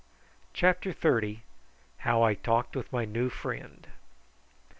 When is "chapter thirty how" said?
0.55-2.23